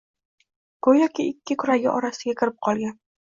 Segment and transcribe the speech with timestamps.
[0.87, 2.99] Go‘yoki ikki kuragi orasiga kirib qolgan.